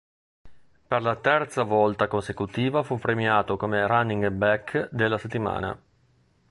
Per 0.89 0.99
la 0.99 1.15
terza 1.15 1.61
volta 1.61 2.07
consecutiva 2.07 2.81
fu 2.81 2.97
premiato 2.97 3.55
come 3.55 3.85
running 3.85 4.27
back 4.29 4.89
della 4.91 5.19
settimana. 5.19 5.79